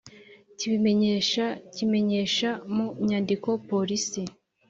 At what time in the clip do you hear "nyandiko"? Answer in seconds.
3.07-3.49